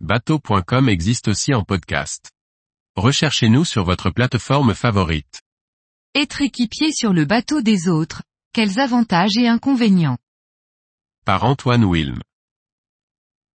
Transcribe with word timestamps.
Bateau.com 0.00 0.90
existe 0.90 1.28
aussi 1.28 1.54
en 1.54 1.64
podcast. 1.64 2.30
Recherchez-nous 2.96 3.64
sur 3.64 3.82
votre 3.84 4.10
plateforme 4.10 4.74
favorite. 4.74 5.40
Être 6.14 6.42
équipier 6.42 6.92
sur 6.92 7.14
le 7.14 7.24
bateau 7.24 7.62
des 7.62 7.88
autres, 7.88 8.22
quels 8.52 8.78
avantages 8.78 9.38
et 9.38 9.48
inconvénients? 9.48 10.18
Par 11.24 11.44
Antoine 11.44 11.86
Wilm. 11.90 12.20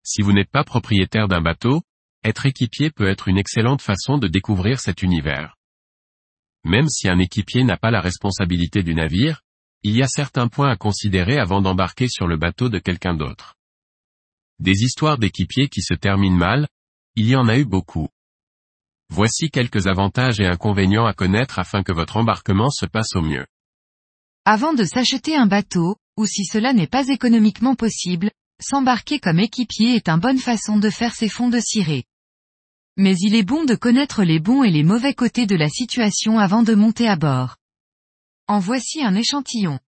Si 0.04 0.24
vous 0.24 0.34
n'êtes 0.34 0.50
pas 0.50 0.64
propriétaire 0.64 1.28
d'un 1.28 1.42
bateau, 1.42 1.84
être 2.24 2.48
équipier 2.48 2.90
peut 2.90 3.08
être 3.08 3.28
une 3.28 3.38
excellente 3.38 3.84
façon 3.84 4.18
de 4.18 4.28
découvrir 4.28 4.80
cet 4.80 5.04
univers. 5.04 5.58
Même 6.64 6.90
si 6.90 7.08
un 7.08 7.20
équipier 7.20 7.64
n'a 7.64 7.78
pas 7.78 7.92
la 7.92 8.02
responsabilité 8.02 8.82
du 8.82 8.96
navire, 8.96 9.44
il 9.84 9.96
y 9.96 10.02
a 10.02 10.08
certains 10.08 10.48
points 10.48 10.72
à 10.72 10.76
considérer 10.76 11.38
avant 11.38 11.62
d'embarquer 11.62 12.08
sur 12.08 12.26
le 12.26 12.38
bateau 12.38 12.68
de 12.68 12.80
quelqu'un 12.80 13.14
d'autre. 13.14 13.58
Des 14.62 14.84
histoires 14.84 15.18
d'équipiers 15.18 15.70
qui 15.70 15.82
se 15.82 15.96
terminent 15.96 16.38
mal, 16.38 16.68
il 17.16 17.28
y 17.28 17.36
en 17.36 17.48
a 17.48 17.58
eu 17.58 17.66
beaucoup. 17.66 18.10
Voici 19.10 19.50
quelques 19.50 19.88
avantages 19.88 20.40
et 20.40 20.46
inconvénients 20.46 21.08
à 21.08 21.16
connaître 21.16 21.58
afin 21.58 21.82
que 21.82 21.92
votre 21.92 22.18
embarquement 22.18 22.70
se 22.70 22.86
passe 22.86 23.16
au 23.16 23.24
mieux. 23.24 23.48
Avant 24.46 24.76
de 24.76 24.84
s'acheter 24.84 25.36
un 25.36 25.48
bateau, 25.48 25.96
ou 26.16 26.28
si 26.28 26.46
cela 26.46 26.74
n'est 26.74 26.86
pas 26.86 27.08
économiquement 27.08 27.74
possible, 27.74 28.30
s'embarquer 28.62 29.20
comme 29.20 29.40
équipier 29.40 29.96
est 29.96 30.08
une 30.08 30.20
bonne 30.20 30.38
façon 30.38 30.78
de 30.78 30.92
faire 30.92 31.16
ses 31.16 31.28
fonds 31.28 31.50
de 31.50 31.60
cirée. 31.60 32.04
Mais 32.98 33.16
il 33.18 33.34
est 33.34 33.42
bon 33.42 33.66
de 33.66 33.74
connaître 33.74 34.24
les 34.24 34.40
bons 34.40 34.64
et 34.64 34.70
les 34.70 34.84
mauvais 34.84 35.16
côtés 35.16 35.48
de 35.48 35.56
la 35.56 35.70
situation 35.70 36.38
avant 36.38 36.62
de 36.62 36.76
monter 36.76 37.08
à 37.08 37.16
bord. 37.16 37.58
En 38.46 38.60
voici 38.60 39.02
un 39.04 39.16
échantillon. 39.16 39.80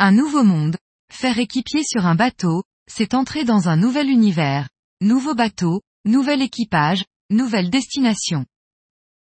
Un 0.00 0.10
nouveau 0.10 0.42
monde, 0.42 0.76
Faire 1.10 1.38
équipier 1.38 1.82
sur 1.84 2.06
un 2.06 2.14
bateau, 2.14 2.62
c'est 2.86 3.14
entrer 3.14 3.44
dans 3.44 3.68
un 3.68 3.76
nouvel 3.76 4.08
univers, 4.08 4.68
nouveau 5.00 5.34
bateau, 5.34 5.82
nouvel 6.04 6.42
équipage, 6.42 7.04
nouvelle 7.30 7.70
destination. 7.70 8.46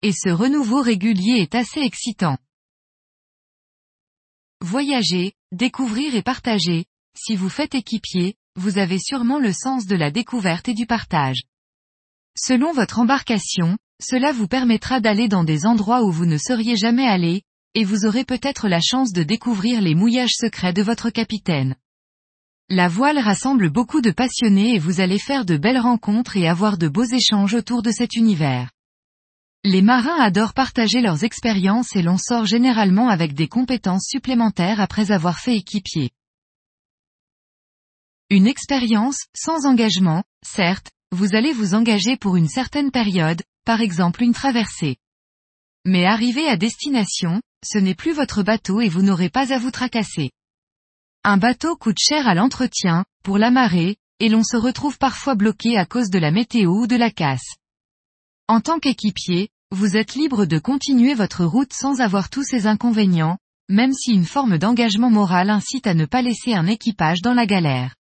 Et 0.03 0.13
ce 0.13 0.31
renouveau 0.31 0.83
régulier 0.83 1.41
est 1.41 1.55
assez 1.55 1.81
excitant. 1.81 2.39
Voyager, 4.61 5.33
découvrir 5.51 6.15
et 6.15 6.23
partager, 6.23 6.87
si 7.17 7.37
vous 7.37 7.49
faites 7.49 7.75
équipier, 7.75 8.37
vous 8.57 8.79
avez 8.79 8.99
sûrement 8.99 9.39
le 9.39 9.53
sens 9.53 9.87
de 9.87 9.97
la 9.97 10.11
découverte 10.11 10.69
et 10.69 10.75
du 10.75 10.87
partage. 10.87 11.43
Selon 12.37 12.73
votre 12.73 12.99
embarcation, 12.99 13.77
cela 14.01 14.33
vous 14.33 14.49
permettra 14.49 15.01
d'aller 15.01 15.29
dans 15.29 15.45
des 15.45 15.67
endroits 15.67 16.03
où 16.03 16.11
vous 16.11 16.27
ne 16.27 16.39
seriez 16.39 16.77
jamais 16.77 17.07
allé, 17.07 17.43
et 17.75 17.85
vous 17.85 18.05
aurez 18.05 18.25
peut-être 18.25 18.69
la 18.69 18.81
chance 18.81 19.13
de 19.13 19.23
découvrir 19.23 19.81
les 19.81 19.95
mouillages 19.95 20.35
secrets 20.37 20.73
de 20.73 20.83
votre 20.83 21.11
capitaine. 21.11 21.77
La 22.69 22.89
voile 22.89 23.19
rassemble 23.19 23.71
beaucoup 23.71 24.01
de 24.01 24.11
passionnés 24.11 24.75
et 24.75 24.79
vous 24.79 25.01
allez 25.01 25.19
faire 25.19 25.45
de 25.45 25.57
belles 25.57 25.79
rencontres 25.81 26.37
et 26.37 26.49
avoir 26.49 26.79
de 26.79 26.89
beaux 26.89 27.05
échanges 27.05 27.55
autour 27.55 27.83
de 27.83 27.91
cet 27.91 28.15
univers. 28.17 28.71
Les 29.65 29.83
marins 29.83 30.21
adorent 30.21 30.55
partager 30.55 31.01
leurs 31.01 31.23
expériences 31.23 31.95
et 31.95 32.03
l'on 32.03 32.19
sort 32.19 32.47
généralement 32.47 33.09
avec 33.09 33.35
des 33.35 33.49
compétences 33.49 34.07
supplémentaires 34.09 34.81
après 34.81 35.13
avoir 35.13 35.39
fait 35.39 35.57
équipier. 35.57 36.11
Une 38.29 38.47
expérience, 38.47 39.19
sans 39.37 39.67
engagement, 39.67 40.25
certes, 40.43 40.91
vous 41.11 41.35
allez 41.35 41.53
vous 41.53 41.75
engager 41.75 42.17
pour 42.17 42.37
une 42.37 42.49
certaine 42.49 42.91
période, 42.91 43.43
par 43.65 43.83
exemple 43.83 44.23
une 44.23 44.33
traversée. 44.33 44.97
Mais 45.85 46.07
arrivé 46.07 46.49
à 46.49 46.57
destination, 46.57 47.43
ce 47.65 47.79
n'est 47.79 47.95
plus 47.95 48.13
votre 48.13 48.43
bateau 48.43 48.81
et 48.81 48.89
vous 48.89 49.03
n'aurez 49.03 49.29
pas 49.29 49.53
à 49.53 49.59
vous 49.59 49.71
tracasser. 49.71 50.31
Un 51.25 51.37
bateau 51.37 51.77
coûte 51.77 51.99
cher 52.01 52.27
à 52.27 52.35
l'entretien, 52.35 53.05
pour 53.23 53.39
l'amarrer, 53.39 53.97
et 54.19 54.29
l'on 54.29 54.43
se 54.43 54.57
retrouve 54.57 54.99
parfois 54.99 55.35
bloqué 55.35 55.79
à 55.79 55.87
cause 55.87 56.11
de 56.11 56.19
la 56.19 56.31
météo 56.31 56.71
ou 56.71 56.87
de 56.87 56.97
la 56.97 57.11
casse. 57.11 57.57
En 58.49 58.61
tant 58.61 58.79
qu'équipier, 58.79 59.49
vous 59.71 59.97
êtes 59.97 60.15
libre 60.15 60.45
de 60.45 60.59
continuer 60.59 61.15
votre 61.15 61.45
route 61.45 61.73
sans 61.73 62.01
avoir 62.01 62.29
tous 62.29 62.43
ces 62.45 62.67
inconvénients, 62.67 63.39
même 63.69 63.93
si 63.93 64.13
une 64.13 64.27
forme 64.27 64.59
d'engagement 64.59 65.11
moral 65.11 65.49
incite 65.49 65.87
à 65.87 65.95
ne 65.95 66.05
pas 66.05 66.23
laisser 66.23 66.55
un 66.55 66.67
équipage 66.67 67.23
dans 67.23 67.35
la 67.35 67.47
galère. 67.47 67.95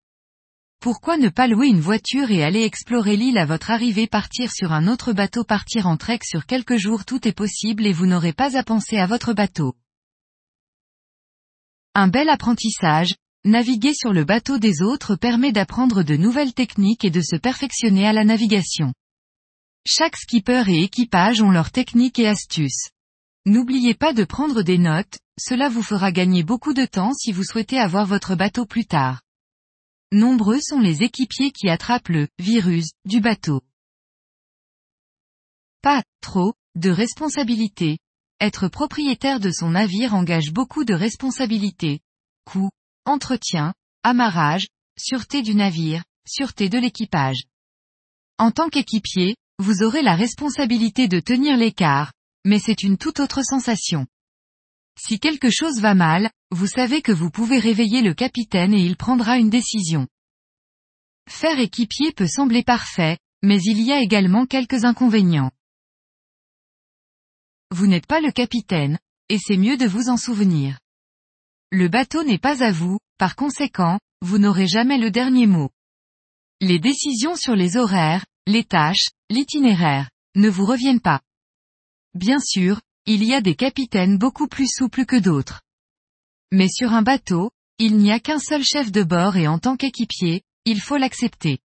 Pourquoi 0.81 1.17
ne 1.17 1.27
pas 1.27 1.47
louer 1.47 1.67
une 1.67 1.81
voiture 1.81 2.31
et 2.31 2.41
aller 2.41 2.63
explorer 2.63 3.17
l'île 3.17 3.37
à 3.37 3.45
votre 3.45 3.69
arrivée 3.69 4.07
partir 4.07 4.49
sur 4.49 4.71
un 4.71 4.87
autre 4.87 5.11
bateau 5.11 5.43
partir 5.43 5.87
en 5.87 5.97
trek 5.97 6.19
sur 6.23 6.45
quelques 6.45 6.77
jours 6.77 7.03
tout 7.03 7.27
est 7.27 7.33
possible 7.33 7.85
et 7.85 7.91
vous 7.91 8.05
n'aurez 8.05 8.31
pas 8.31 8.57
à 8.57 8.63
penser 8.63 8.95
à 8.95 9.05
votre 9.05 9.33
bateau. 9.33 9.75
Un 11.95 12.07
bel 12.07 12.29
apprentissage, 12.29 13.13
naviguer 13.43 13.93
sur 13.93 14.13
le 14.13 14.23
bateau 14.23 14.57
des 14.57 14.81
autres 14.81 15.17
permet 15.17 15.51
d'apprendre 15.51 16.01
de 16.01 16.15
nouvelles 16.15 16.53
techniques 16.53 17.03
et 17.03 17.11
de 17.11 17.21
se 17.21 17.35
perfectionner 17.35 18.07
à 18.07 18.13
la 18.13 18.23
navigation. 18.23 18.93
Chaque 19.85 20.15
skipper 20.15 20.63
et 20.69 20.83
équipage 20.83 21.41
ont 21.41 21.51
leurs 21.51 21.71
techniques 21.71 22.19
et 22.19 22.27
astuces. 22.27 22.87
N'oubliez 23.45 23.95
pas 23.95 24.13
de 24.13 24.23
prendre 24.23 24.61
des 24.61 24.77
notes, 24.77 25.19
cela 25.37 25.67
vous 25.67 25.83
fera 25.83 26.13
gagner 26.13 26.43
beaucoup 26.43 26.73
de 26.73 26.85
temps 26.85 27.11
si 27.13 27.33
vous 27.33 27.43
souhaitez 27.43 27.79
avoir 27.79 28.05
votre 28.05 28.35
bateau 28.35 28.65
plus 28.65 28.85
tard. 28.85 29.19
Nombreux 30.11 30.59
sont 30.59 30.79
les 30.79 31.03
équipiers 31.03 31.51
qui 31.51 31.69
attrapent 31.69 32.09
le 32.09 32.27
virus 32.39 32.89
du 33.05 33.21
bateau. 33.21 33.61
Pas 35.83 36.03
trop 36.19 36.55
de 36.73 36.89
responsabilité. 36.89 37.99
Être 38.41 38.69
propriétaire 38.69 39.39
de 39.39 39.51
son 39.51 39.69
navire 39.69 40.15
engage 40.15 40.51
beaucoup 40.51 40.83
de 40.83 40.95
responsabilités. 40.95 41.99
Coûts, 42.45 42.71
entretien, 43.05 43.75
amarrage, 44.01 44.67
sûreté 44.97 45.43
du 45.43 45.53
navire, 45.53 46.03
sûreté 46.27 46.69
de 46.69 46.79
l'équipage. 46.79 47.43
En 48.39 48.49
tant 48.49 48.69
qu'équipier, 48.69 49.35
vous 49.59 49.83
aurez 49.83 50.01
la 50.01 50.15
responsabilité 50.15 51.07
de 51.07 51.19
tenir 51.19 51.55
l'écart, 51.55 52.13
mais 52.45 52.57
c'est 52.57 52.81
une 52.81 52.97
toute 52.97 53.19
autre 53.19 53.43
sensation. 53.43 54.07
Si 54.99 55.19
quelque 55.19 55.49
chose 55.49 55.79
va 55.79 55.95
mal, 55.95 56.29
vous 56.51 56.67
savez 56.67 57.01
que 57.01 57.13
vous 57.13 57.31
pouvez 57.31 57.57
réveiller 57.57 58.01
le 58.01 58.13
capitaine 58.13 58.73
et 58.73 58.81
il 58.81 58.97
prendra 58.97 59.37
une 59.37 59.49
décision. 59.49 60.07
Faire 61.29 61.57
équipier 61.57 62.11
peut 62.11 62.27
sembler 62.27 62.63
parfait, 62.63 63.17
mais 63.41 63.61
il 63.61 63.81
y 63.81 63.93
a 63.93 64.01
également 64.01 64.45
quelques 64.45 64.83
inconvénients. 64.83 65.51
Vous 67.71 67.87
n'êtes 67.87 68.07
pas 68.07 68.19
le 68.19 68.31
capitaine, 68.31 68.99
et 69.29 69.37
c'est 69.37 69.55
mieux 69.55 69.77
de 69.77 69.85
vous 69.85 70.09
en 70.09 70.17
souvenir. 70.17 70.79
Le 71.71 71.87
bateau 71.87 72.23
n'est 72.23 72.37
pas 72.37 72.61
à 72.61 72.71
vous, 72.71 72.99
par 73.17 73.37
conséquent, 73.37 73.99
vous 74.21 74.37
n'aurez 74.37 74.67
jamais 74.67 74.97
le 74.97 75.11
dernier 75.11 75.47
mot. 75.47 75.69
Les 76.59 76.79
décisions 76.79 77.37
sur 77.37 77.55
les 77.55 77.77
horaires, 77.77 78.25
les 78.47 78.65
tâches, 78.65 79.07
l'itinéraire, 79.29 80.09
ne 80.35 80.49
vous 80.49 80.65
reviennent 80.65 80.99
pas. 80.99 81.21
Bien 82.15 82.39
sûr, 82.39 82.81
il 83.11 83.23
y 83.23 83.33
a 83.33 83.41
des 83.41 83.55
capitaines 83.55 84.19
beaucoup 84.19 84.47
plus 84.47 84.67
souples 84.67 85.03
que 85.03 85.15
d'autres. 85.15 85.63
Mais 86.51 86.67
sur 86.67 86.93
un 86.93 87.01
bateau, 87.01 87.49
il 87.79 87.97
n'y 87.97 88.11
a 88.11 88.19
qu'un 88.19 88.37
seul 88.37 88.63
chef 88.63 88.91
de 88.91 89.01
bord 89.01 89.35
et 89.35 89.47
en 89.47 89.57
tant 89.57 89.77
qu'équipier, 89.77 90.43
il 90.65 90.79
faut 90.79 90.95
l'accepter. 90.95 91.57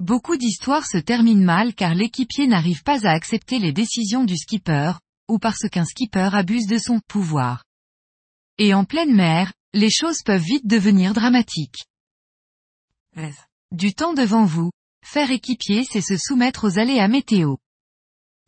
Beaucoup 0.00 0.36
d'histoires 0.36 0.84
se 0.84 0.98
terminent 0.98 1.46
mal 1.46 1.74
car 1.74 1.94
l'équipier 1.94 2.46
n'arrive 2.46 2.82
pas 2.82 3.06
à 3.06 3.12
accepter 3.12 3.58
les 3.58 3.72
décisions 3.72 4.24
du 4.24 4.36
skipper, 4.36 4.92
ou 5.28 5.38
parce 5.38 5.66
qu'un 5.70 5.86
skipper 5.86 6.28
abuse 6.34 6.66
de 6.66 6.76
son 6.76 7.00
pouvoir. 7.08 7.64
Et 8.58 8.74
en 8.74 8.84
pleine 8.84 9.14
mer, 9.14 9.54
les 9.72 9.90
choses 9.90 10.20
peuvent 10.22 10.42
vite 10.42 10.66
devenir 10.66 11.14
dramatiques. 11.14 11.86
Du 13.72 13.94
temps 13.94 14.12
devant 14.12 14.44
vous, 14.44 14.70
faire 15.02 15.30
équipier 15.30 15.84
c'est 15.90 16.02
se 16.02 16.18
soumettre 16.18 16.66
aux 16.66 16.78
aléas 16.78 17.08
météo. 17.08 17.56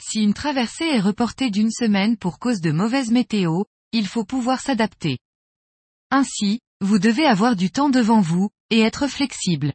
Si 0.04 0.20
une 0.20 0.34
traversée 0.34 0.84
est 0.84 1.00
reportée 1.00 1.50
d'une 1.50 1.70
semaine 1.70 2.16
pour 2.16 2.38
cause 2.38 2.60
de 2.60 2.72
mauvaise 2.72 3.10
météo, 3.10 3.62
il 3.92 4.06
faut 4.06 4.24
pouvoir 4.24 4.60
s'adapter. 4.60 5.18
Ainsi, 6.10 6.60
vous 6.80 6.98
devez 6.98 7.24
avoir 7.24 7.54
du 7.54 7.70
temps 7.70 7.88
devant 7.88 8.20
vous, 8.20 8.50
et 8.70 8.80
être 8.80 9.06
flexible. 9.06 9.72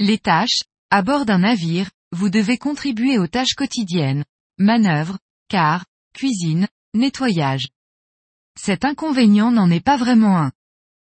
Les 0.00 0.18
tâches, 0.18 0.62
à 0.90 1.02
bord 1.02 1.26
d'un 1.26 1.40
navire, 1.40 1.90
vous 2.10 2.30
devez 2.30 2.56
contribuer 2.56 3.18
aux 3.18 3.26
tâches 3.26 3.54
quotidiennes, 3.54 4.24
manœuvres, 4.58 5.18
car, 5.48 5.84
cuisine, 6.14 6.66
nettoyage. 6.94 7.68
Cet 8.58 8.84
inconvénient 8.84 9.50
n'en 9.50 9.70
est 9.70 9.84
pas 9.84 9.98
vraiment 9.98 10.38
un. 10.38 10.52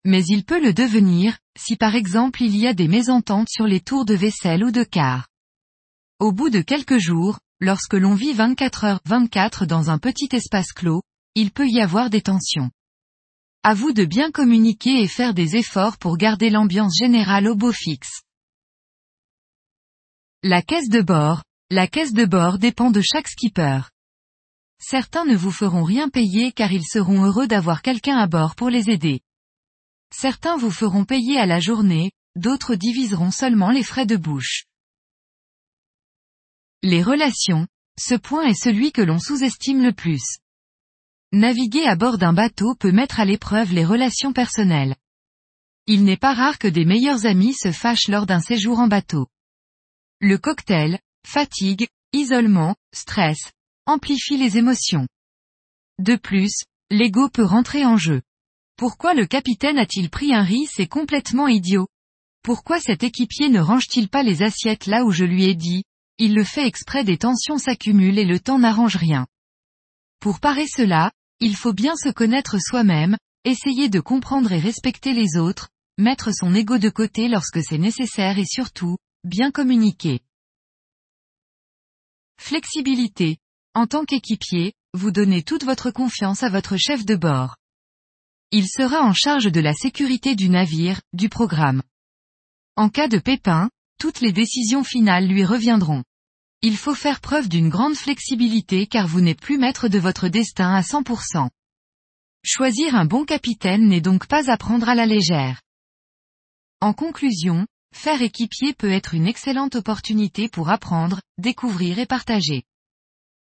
Mais 0.05 0.25
il 0.25 0.45
peut 0.45 0.61
le 0.61 0.73
devenir, 0.73 1.39
si 1.57 1.77
par 1.77 1.95
exemple 1.95 2.43
il 2.43 2.57
y 2.57 2.67
a 2.67 2.73
des 2.73 2.89
mésententes 2.89 3.49
sur 3.51 3.67
les 3.67 3.81
tours 3.81 4.07
de 4.07 4.15
vaisselle 4.15 4.65
ou 4.65 4.71
de 4.71 4.85
car. 4.85 5.29
Au 6.21 6.31
bout 6.31 6.49
de 6.49 6.61
quelques 6.61 6.99
jours, 6.99 7.41
lorsque 7.61 7.95
l'on 7.95 8.15
vit 8.15 8.33
24 8.33 8.85
heures 8.85 9.01
24 9.05 9.67
dans 9.67 9.91
un 9.91 9.99
petit 9.99 10.29
espace 10.31 10.73
clos, 10.73 11.03
il 11.35 11.51
peut 11.51 11.69
y 11.69 11.81
avoir 11.81 12.09
des 12.09 12.23
tensions. 12.23 12.71
À 13.65 13.75
vous 13.75 13.93
de 13.93 14.05
bien 14.05 14.31
communiquer 14.31 15.01
et 15.01 15.09
faire 15.09 15.35
des 15.35 15.57
efforts 15.57 15.99
pour 15.99 16.17
garder 16.17 16.51
l'ambiance 16.51 16.95
générale 16.97 17.49
au 17.49 17.57
beau 17.57 17.73
fixe. 17.73 18.23
La 20.45 20.63
caisse 20.63 20.89
de 20.89 21.01
bord. 21.01 21.43
La 21.71 21.89
caisse 21.89 22.13
de 22.13 22.27
bord 22.27 22.59
dépend 22.59 22.93
de 22.93 23.01
chaque 23.01 23.27
skipper. 23.27 23.81
Certains 24.79 25.25
ne 25.25 25.35
vous 25.35 25.51
feront 25.51 25.83
rien 25.83 26.09
payer 26.11 26.53
car 26.53 26.71
ils 26.71 26.87
seront 26.87 27.25
heureux 27.25 27.49
d'avoir 27.49 27.83
quelqu'un 27.83 28.19
à 28.19 28.29
bord 28.29 28.55
pour 28.55 28.71
les 28.71 28.89
aider. 28.89 29.21
Certains 30.15 30.59
vous 30.59 30.71
feront 30.71 31.05
payer 31.05 31.39
à 31.39 31.47
la 31.47 31.59
journée, 31.59 32.13
d'autres 32.37 32.77
diviseront 32.77 33.33
seulement 33.33 33.71
les 33.71 33.83
frais 33.83 34.07
de 34.07 34.17
bouche. 34.17 34.67
Les 36.87 37.03
relations, 37.03 37.67
ce 37.99 38.15
point 38.15 38.45
est 38.45 38.63
celui 38.63 38.93
que 38.93 39.01
l'on 39.01 39.19
sous-estime 39.19 39.83
le 39.83 39.95
plus. 39.95 40.37
Naviguer 41.33 41.87
à 41.87 41.97
bord 41.97 42.19
d'un 42.19 42.35
bateau 42.35 42.75
peut 42.75 42.93
mettre 42.93 43.21
à 43.21 43.25
l'épreuve 43.25 43.73
les 43.73 43.87
relations 43.87 44.35
personnelles. 44.35 44.95
Il 45.87 46.05
n'est 46.05 46.19
pas 46.19 46.35
rare 46.35 46.59
que 46.59 46.69
des 46.69 46.85
meilleurs 46.85 47.25
amis 47.25 47.55
se 47.55 47.73
fâchent 47.73 48.09
lors 48.09 48.27
d'un 48.27 48.41
séjour 48.41 48.81
en 48.81 48.87
bateau. 48.87 49.29
Le 50.21 50.37
cocktail, 50.37 51.01
fatigue, 51.27 51.89
isolement, 52.13 52.77
stress, 52.95 53.53
amplifie 53.87 54.37
les 54.37 54.59
émotions. 54.59 55.09
De 55.99 56.17
plus, 56.17 56.65
l'ego 56.91 57.31
peut 57.31 57.47
rentrer 57.47 57.87
en 57.87 57.97
jeu. 57.97 58.21
Pourquoi 58.77 59.15
le 59.15 59.25
capitaine 59.25 59.79
a-t-il 59.79 60.11
pris 60.11 60.35
un 60.35 60.43
riz? 60.43 60.67
C'est 60.71 60.87
complètement 60.87 61.49
idiot. 61.49 61.89
Pourquoi 62.43 62.79
cet 62.79 63.05
équipier 63.05 63.49
ne 63.49 63.61
range-t-il 63.61 64.11
pas 64.11 64.23
les 64.23 64.43
assiettes 64.43 64.85
là 64.85 65.07
où 65.07 65.13
je 65.13 65.25
lui 65.25 65.45
ai 65.45 65.55
dit? 65.55 65.85
Il 66.19 66.35
le 66.35 66.45
fait 66.45 66.67
exprès 66.67 67.05
des 67.05 67.19
tensions 67.19 67.59
s'accumulent 67.59 68.19
et 68.19 68.25
le 68.25 68.39
temps 68.39 68.59
n'arrange 68.59 68.97
rien. 68.97 69.27
Pour 70.21 70.41
parer 70.41 70.67
cela, 70.69 71.11
il 71.41 71.57
faut 71.57 71.73
bien 71.73 71.97
se 71.97 72.09
connaître 72.09 72.59
soi-même, 72.61 73.17
essayer 73.45 73.89
de 73.89 74.01
comprendre 74.01 74.53
et 74.53 74.59
respecter 74.59 75.13
les 75.13 75.37
autres, 75.37 75.69
mettre 75.99 76.33
son 76.33 76.55
ego 76.55 76.79
de 76.79 76.89
côté 76.89 77.29
lorsque 77.29 77.63
c'est 77.63 77.79
nécessaire 77.79 78.39
et 78.39 78.47
surtout, 78.47 78.97
bien 79.25 79.51
communiquer. 79.51 80.21
Flexibilité. 82.41 83.39
En 83.75 83.87
tant 83.87 84.05
qu'équipier, 84.05 84.73
vous 84.93 85.11
donnez 85.11 85.43
toute 85.43 85.65
votre 85.65 85.91
confiance 85.91 86.43
à 86.43 86.49
votre 86.49 86.77
chef 86.77 87.05
de 87.05 87.17
bord. 87.17 87.57
Il 88.53 88.69
sera 88.69 89.01
en 89.01 89.13
charge 89.13 89.51
de 89.51 89.61
la 89.61 89.75
sécurité 89.75 90.37
du 90.37 90.49
navire, 90.49 91.01
du 91.13 91.29
programme. 91.29 91.83
En 92.77 92.89
cas 92.89 93.09
de 93.09 93.19
pépin, 93.19 93.69
toutes 93.99 94.21
les 94.21 94.33
décisions 94.33 94.85
finales 94.85 95.27
lui 95.27 95.45
reviendront. 95.45 96.05
Il 96.63 96.77
faut 96.77 96.95
faire 96.95 97.21
preuve 97.21 97.49
d'une 97.49 97.69
grande 97.69 97.95
flexibilité 97.95 98.87
car 98.87 99.07
vous 99.07 99.21
n'êtes 99.21 99.41
plus 99.41 99.59
maître 99.59 99.89
de 99.89 99.99
votre 99.99 100.29
destin 100.29 100.75
à 100.75 100.81
100%. 100.81 101.51
Choisir 102.45 102.95
un 102.95 103.05
bon 103.05 103.25
capitaine 103.25 103.89
n'est 103.89 104.01
donc 104.01 104.27
pas 104.27 104.51
à 104.51 104.57
prendre 104.57 104.89
à 104.89 104.95
la 104.95 105.07
légère. 105.07 105.61
En 106.81 106.93
conclusion, 106.93 107.67
faire 107.95 108.21
équipier 108.21 108.75
peut 108.75 108.91
être 108.91 109.15
une 109.15 109.27
excellente 109.27 109.77
opportunité 109.77 110.49
pour 110.49 110.69
apprendre, 110.69 111.21
découvrir 111.39 111.99
et 111.99 112.07
partager. 112.07 112.65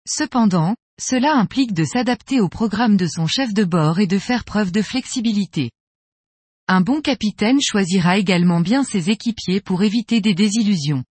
Cependant, 0.08 0.76
cela 1.02 1.36
implique 1.36 1.74
de 1.74 1.84
s'adapter 1.84 2.40
au 2.40 2.48
programme 2.48 2.96
de 2.96 3.08
son 3.08 3.28
chef 3.28 3.54
de 3.54 3.64
bord 3.64 4.00
et 4.00 4.08
de 4.08 4.20
faire 4.20 4.46
preuve 4.46 4.72
de 4.72 4.82
flexibilité. 4.82 5.72
Un 6.68 6.82
bon 6.82 7.00
capitaine 7.00 7.60
choisira 7.62 8.18
également 8.18 8.60
bien 8.60 8.84
ses 8.84 9.12
équipiers 9.12 9.62
pour 9.62 9.84
éviter 9.84 10.20
des 10.20 10.34
désillusions. 10.34 11.04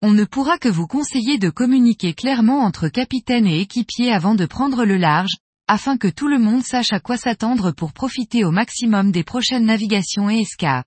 On 0.00 0.12
ne 0.12 0.24
pourra 0.24 0.56
que 0.56 0.70
vous 0.70 0.86
conseiller 0.86 1.36
de 1.36 1.50
communiquer 1.50 2.14
clairement 2.14 2.60
entre 2.60 2.88
capitaine 2.88 3.46
et 3.46 3.60
équipier 3.60 4.10
avant 4.10 4.34
de 4.34 4.46
prendre 4.46 4.86
le 4.86 4.96
large, 4.96 5.36
afin 5.68 5.98
que 5.98 6.08
tout 6.08 6.26
le 6.26 6.38
monde 6.38 6.64
sache 6.64 6.90
à 6.94 7.00
quoi 7.00 7.18
s'attendre 7.18 7.72
pour 7.72 7.92
profiter 7.92 8.44
au 8.44 8.50
maximum 8.50 9.12
des 9.12 9.24
prochaines 9.24 9.66
navigations 9.66 10.30
et 10.30 10.40
escapes. 10.40 10.86